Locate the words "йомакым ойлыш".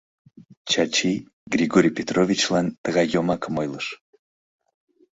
3.13-3.87